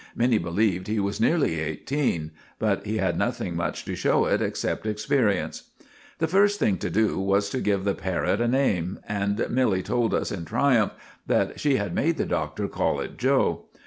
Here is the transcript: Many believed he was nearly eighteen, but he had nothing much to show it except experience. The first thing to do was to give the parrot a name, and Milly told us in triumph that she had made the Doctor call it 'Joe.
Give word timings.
Many 0.15 0.39
believed 0.39 0.87
he 0.87 0.99
was 0.99 1.21
nearly 1.21 1.59
eighteen, 1.59 2.31
but 2.57 2.87
he 2.87 2.97
had 2.97 3.19
nothing 3.19 3.55
much 3.55 3.85
to 3.85 3.95
show 3.95 4.25
it 4.25 4.41
except 4.41 4.87
experience. 4.87 5.69
The 6.17 6.27
first 6.27 6.57
thing 6.57 6.77
to 6.79 6.89
do 6.89 7.19
was 7.19 7.51
to 7.51 7.59
give 7.61 7.83
the 7.83 7.93
parrot 7.93 8.41
a 8.41 8.47
name, 8.47 8.99
and 9.07 9.45
Milly 9.51 9.83
told 9.83 10.15
us 10.15 10.31
in 10.31 10.43
triumph 10.43 10.93
that 11.27 11.59
she 11.59 11.75
had 11.75 11.93
made 11.93 12.17
the 12.17 12.25
Doctor 12.25 12.67
call 12.67 12.99
it 12.99 13.15
'Joe. 13.19 13.65